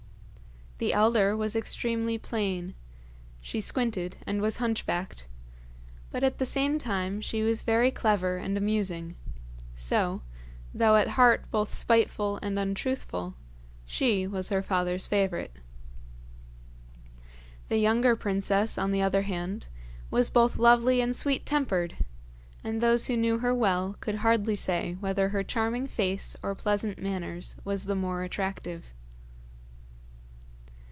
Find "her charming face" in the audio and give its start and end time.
25.29-26.35